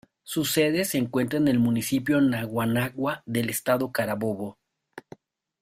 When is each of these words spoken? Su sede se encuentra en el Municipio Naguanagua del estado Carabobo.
Su 0.23 0.45
sede 0.45 0.83
se 0.85 0.97
encuentra 0.97 1.37
en 1.37 1.47
el 1.47 1.59
Municipio 1.59 2.19
Naguanagua 2.21 3.21
del 3.27 3.51
estado 3.51 3.91
Carabobo. 3.91 4.57